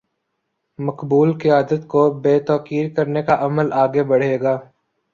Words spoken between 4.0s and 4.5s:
بڑھے